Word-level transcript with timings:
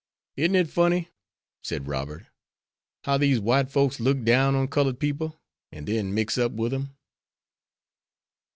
"Isn't 0.35 0.55
it 0.55 0.67
funny," 0.67 1.09
said 1.61 1.87
Robert, 1.87 2.25
"how 3.03 3.19
these 3.19 3.39
white 3.39 3.69
folks 3.69 3.99
look 3.99 4.23
down 4.23 4.55
on 4.55 4.67
colored 4.67 4.99
people, 4.99 5.39
an' 5.71 5.85
then 5.85 6.15
mix 6.15 6.39
up 6.39 6.53
with 6.53 6.71
them?" 6.71 6.97